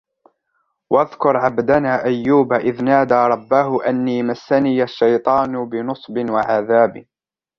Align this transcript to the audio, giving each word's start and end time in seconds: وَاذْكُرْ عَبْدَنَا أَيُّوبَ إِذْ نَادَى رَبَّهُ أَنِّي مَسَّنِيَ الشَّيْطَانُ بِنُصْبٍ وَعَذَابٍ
وَاذْكُرْ 0.89 1.37
عَبْدَنَا 1.37 2.03
أَيُّوبَ 2.05 2.53
إِذْ 2.53 2.83
نَادَى 2.83 3.15
رَبَّهُ 3.15 3.85
أَنِّي 3.87 4.23
مَسَّنِيَ 4.23 4.83
الشَّيْطَانُ 4.83 5.65
بِنُصْبٍ 5.69 6.17
وَعَذَابٍ 6.29 7.05